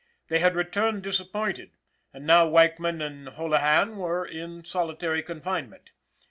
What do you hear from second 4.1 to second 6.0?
in solitary confinement.